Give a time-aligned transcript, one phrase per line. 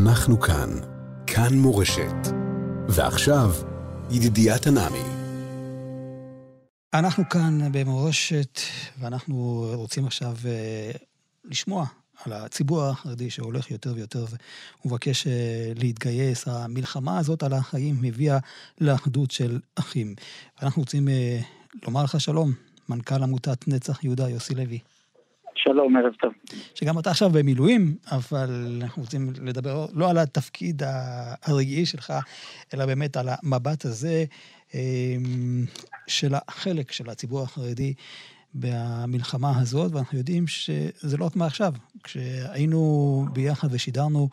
[0.00, 0.70] אנחנו כאן.
[1.26, 2.32] כאן מורשת.
[2.88, 3.54] ועכשיו,
[4.10, 5.02] ידידיית הנאמי.
[6.94, 8.60] אנחנו כאן במורשת,
[9.00, 10.98] ואנחנו רוצים עכשיו uh,
[11.44, 11.86] לשמוע
[12.24, 14.24] על הציבור החרדי שהולך יותר ויותר
[14.84, 15.30] ומבקש uh,
[15.80, 16.48] להתגייס.
[16.48, 18.38] המלחמה הזאת על החיים הביאה
[18.80, 20.14] לאחדות של אחים.
[20.62, 22.52] אנחנו רוצים uh, לומר לך שלום,
[22.88, 24.78] מנכ"ל עמותת נצח יהודה יוסי לוי.
[25.54, 26.32] שלום, ערב טוב.
[26.74, 30.82] שגם אתה עכשיו במילואים, אבל אנחנו רוצים לדבר לא על התפקיד
[31.42, 32.12] הרגעי שלך,
[32.74, 34.24] אלא באמת על המבט הזה
[34.74, 35.64] אמ,
[36.06, 37.94] של החלק של הציבור החרדי
[38.54, 41.74] במלחמה הזאת, ואנחנו יודעים שזה לא רק מעכשיו.
[42.04, 44.28] כשהיינו ביחד ושידרנו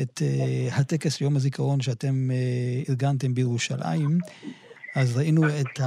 [0.00, 4.18] את uh, הטקס ליום הזיכרון שאתם uh, ארגנתם בירושלים,
[4.94, 5.80] אז ראינו את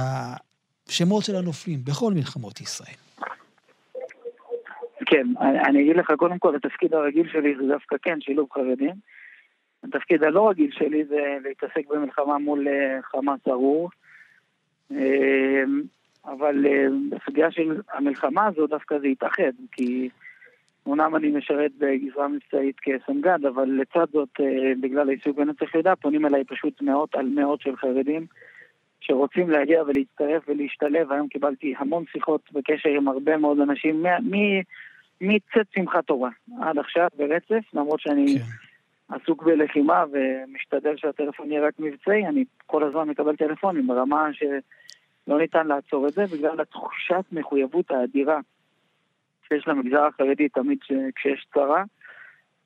[0.88, 3.05] השמות של הנופלים בכל מלחמות ישראל.
[5.06, 8.94] כן, אני אגיד לך, קודם כל, התפקיד הרגיל שלי זה דווקא כן, שילוב חרדים.
[9.84, 13.90] התפקיד הלא רגיל שלי זה להתעסק במלחמה מול אה, חמאס ארור.
[14.92, 15.64] אה,
[16.24, 20.08] אבל אה, בסוגיה של המלחמה הזו דווקא זה התאחד, כי
[20.86, 24.40] אומנם אני משרת בגזרה מבצעית כסמג"ד, אבל לצד זאת,
[24.80, 28.26] בגלל העיסוק בנצח יהודה, פונים אליי פשוט מאות על מאות של חרדים
[29.00, 31.12] שרוצים להגיע ולהצטרף ולהשתלב.
[31.12, 34.06] היום קיבלתי המון שיחות בקשר עם הרבה מאוד אנשים,
[35.20, 39.14] מצאת שמחת תורה עד עכשיו ברצף, למרות שאני כן.
[39.14, 45.66] עסוק בלחימה ומשתדל שהטלפון יהיה רק מבצעי, אני כל הזמן מקבל טלפונים ברמה שלא ניתן
[45.66, 48.40] לעצור את זה, בגלל התחושת מחויבות האדירה
[49.48, 50.78] שיש למגזר החרדי תמיד
[51.16, 51.84] כשיש צרה.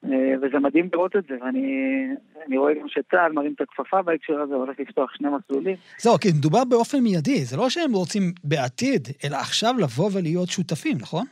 [0.04, 4.54] אה, וזה מדהים לראות את זה, ואני רואה גם שצה"ל מרים את הכפפה בהקשר הזה,
[4.54, 5.76] הולך לפתוח שני מסלולים.
[5.98, 10.96] זהו, כי מדובר באופן מיידי, זה לא שהם רוצים בעתיד, אלא עכשיו לבוא ולהיות שותפים,
[11.00, 11.26] נכון?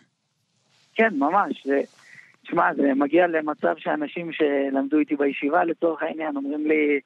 [0.99, 1.67] כן, ממש.
[2.43, 7.01] תשמע, זה מגיע למצב שאנשים שלמדו איתי בישיבה, לצורך העניין, אומרים לי,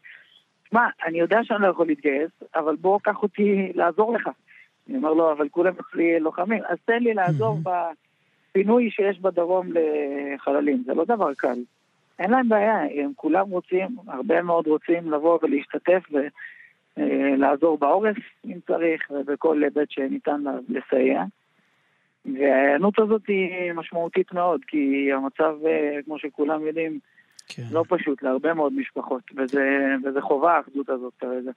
[0.65, 4.29] תשמע, אני יודע שאני לא יכול להתגייס, אבל בוא, קח אותי לעזור לך.
[4.89, 10.83] אני אומר לו, אבל כולם אצלי לוחמים, אז תן לי לעזור בפינוי שיש בדרום לחללים,
[10.87, 11.59] זה לא דבר קל.
[12.19, 16.03] אין להם בעיה, הם כולם רוצים, הרבה מאוד רוצים לבוא ולהשתתף
[16.97, 18.17] ולעזור בעורף,
[18.47, 21.25] אם צריך, ובכל היבט שניתן לסייע.
[22.25, 26.99] וההיענות הזאת היא משמעותית מאוד, כי המצב, אה, כמו שכולם יודעים,
[27.49, 27.63] כן.
[27.71, 31.51] לא פשוט להרבה מאוד משפחות, וזה, וזה חובה האחדות הזאת כרגע.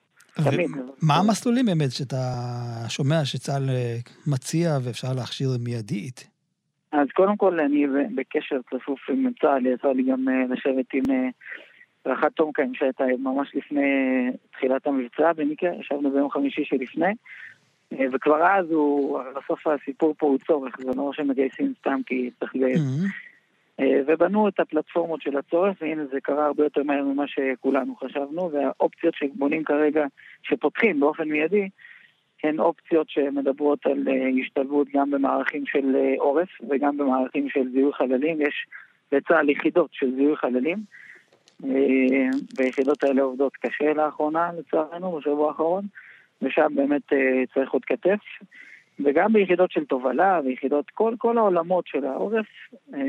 [0.52, 0.70] תמיד.
[1.02, 2.18] מה המסלולים באמת שאתה
[2.90, 6.30] שומע שצה"ל אה, מציע ואפשר להכשיר מיידית?
[6.92, 11.04] אז קודם כל אני בקשר צפוף עם צה"ל, יצא לי גם אה, לשבת עם
[12.06, 13.82] רח"ט תומקאים שהייתה ממש לפני
[14.52, 17.14] תחילת המבצע, במקרה, ישבנו ביום חמישי שלפני.
[18.00, 22.56] אה, וכבר אז הוא, בסוף הסיפור פה הוא צורך, זה לא שמגייסים סתם כי צריך
[22.56, 22.80] לגייס.
[22.80, 23.26] Mm-hmm.
[24.08, 29.14] ובנו את הפלטפורמות של הצורך, והנה זה קרה הרבה יותר מהר ממה שכולנו חשבנו, והאופציות
[29.16, 30.06] שבונים כרגע,
[30.44, 31.70] שפותחים באופן מיידי,
[32.44, 38.42] הן אופציות שמדברות על אה, השתלבות גם במערכים של עורף וגם במערכים של זיהוי חללים.
[38.42, 38.66] יש
[39.12, 40.78] לצה"ל יחידות של זיהוי חללים,
[42.58, 45.86] והיחידות האלה עובדות קשה לאחרונה, לצערנו, בשבוע האחרון.
[46.42, 48.20] ושם באמת אה, צריך עוד כתף.
[49.00, 52.46] וגם ביחידות של תובלה, ויחידות, כל, כל העולמות של העורף,
[52.94, 53.00] אה,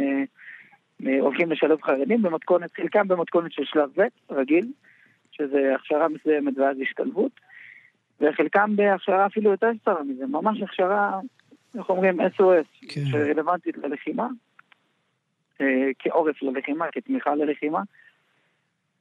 [1.06, 4.66] אה, הולכים לשלב חרדים במתכונת, חלקם במתכונת של שלב ב', רגיל,
[5.32, 7.32] שזה הכשרה מסוימת ואז השתלבות,
[8.20, 11.20] וחלקם בהכשרה אפילו יותר קצרה מזה, ממש הכשרה,
[11.78, 13.00] איך אומרים, SOS, כן.
[13.10, 14.28] שרלוונטית ללחימה,
[15.98, 17.80] כעורף ללחימה, כתמיכה ללחימה.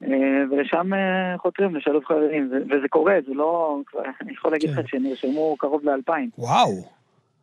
[0.02, 0.08] אה,
[0.50, 3.80] ולשם אה, חותרים לשלב חרדים, וזה קורה, זה לא...
[4.20, 4.86] אני יכול להגיד לך כן.
[4.86, 6.30] שנרשמו קרוב לאלפיים.
[6.38, 6.96] וואו.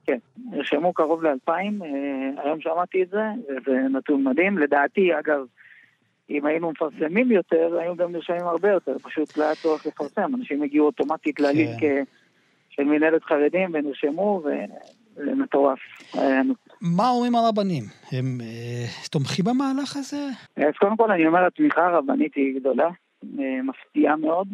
[0.05, 0.17] כן,
[0.51, 4.57] נרשמו קרוב לאלפיים, אה, היום שמעתי את זה, וזה נתון מדהים.
[4.57, 5.45] לדעתי, אגב,
[6.29, 10.63] אם היינו מפרסמים יותר, היו גם נרשמים הרבה יותר, פשוט לא היה צורך לפרסם, אנשים
[10.63, 12.03] הגיעו אוטומטית לעליל כן.
[12.69, 14.65] של מנהלת חרדים ונרשמו, וזה
[15.17, 15.79] מטורף.
[16.81, 17.83] מה אומרים הרבנים?
[18.11, 20.27] הם אה, תומכים במהלך הזה?
[20.57, 22.89] אז קודם כל אני אומר, התמיכה הרבנית היא גדולה,
[23.39, 24.47] אה, מפתיעה מאוד.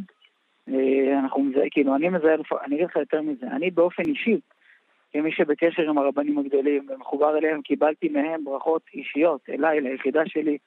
[0.70, 2.36] אה, אנחנו מזהה, כאילו, אני מזהה,
[2.66, 4.40] אני אגיד לך יותר מזה, אני באופן אישי,
[5.14, 10.58] כמי שבקשר עם הרבנים הגדולים ומחובר אליהם, קיבלתי מהם ברכות אישיות אליי, ליחידה שלי,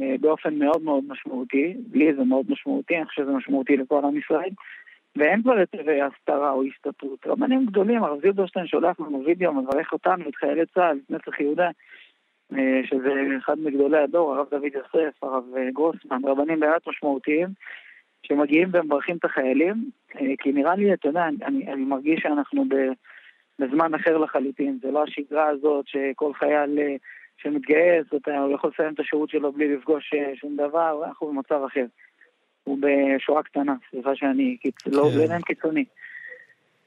[0.00, 1.74] אה, באופן מאוד מאוד משמעותי.
[1.92, 4.50] לי זה מאוד משמעותי, אני חושב שזה משמעותי לכל עם ישראל.
[5.16, 7.26] ואין כבר יותר הסתרה או הסתתרות.
[7.26, 11.70] רבנים גדולים, הרב זילברשטיין שולח לנו וידאו, מברך אותנו, את חיילי צה"ל, את נצח יהודה,
[12.52, 17.48] אה, שזה אחד מגדולי הדור, הרב דוד יוסף, הרב אה, גרוסמן, רבנים באמת משמעותיים,
[18.26, 22.64] שמגיעים ומברכים את החיילים, אה, כי נראה לי, אתה יודע, אני, אני מרגיש שאנחנו
[23.58, 26.78] בזמן אחר לחלוטין, זה לא השגרה הזאת שכל חייל
[27.36, 31.84] שמתגייס, הוא יכול לסיים את השירות שלו בלי לפגוש אה, שום דבר, אנחנו במצב אחר.
[32.66, 34.74] הוא בשורה קטנה, סליחה שאני קיצ...
[34.86, 35.18] לא כן.
[35.18, 35.84] בעניין קיצוני.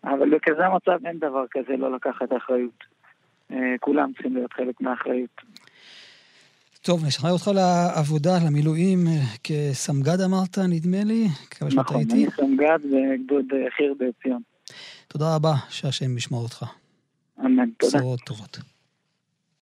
[0.04, 2.84] אבל בכזה מצב אין דבר כזה לא לקחת אחריות.
[3.52, 5.42] אה, כולם צריכים להיות חלק מהאחריות.
[6.82, 11.28] טוב, נשחרר אותך לעבודה, למילואים, אה, כסמג"ד אמרת, נדמה לי,
[11.76, 12.02] נכון.
[12.12, 14.42] אני סמג"ד בגדוד אה, חי"ר בציון.
[15.08, 16.66] תודה רבה, שהשם ישמור אותך.
[17.40, 17.98] אמן, תודה.
[17.98, 18.58] בשורות טובות.